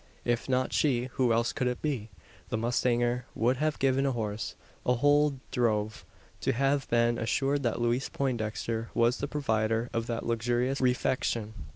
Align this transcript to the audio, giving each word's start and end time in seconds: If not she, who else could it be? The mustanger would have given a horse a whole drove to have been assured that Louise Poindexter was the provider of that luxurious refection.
If 0.25 0.49
not 0.49 0.73
she, 0.73 1.09
who 1.13 1.31
else 1.31 1.53
could 1.53 1.67
it 1.67 1.79
be? 1.79 2.09
The 2.49 2.57
mustanger 2.57 3.25
would 3.35 3.57
have 3.57 3.77
given 3.77 4.07
a 4.07 4.13
horse 4.13 4.55
a 4.83 4.95
whole 4.95 5.39
drove 5.51 6.05
to 6.39 6.53
have 6.53 6.89
been 6.89 7.19
assured 7.19 7.61
that 7.61 7.79
Louise 7.79 8.09
Poindexter 8.09 8.89
was 8.95 9.17
the 9.19 9.27
provider 9.27 9.91
of 9.93 10.07
that 10.07 10.25
luxurious 10.25 10.81
refection. 10.81 11.53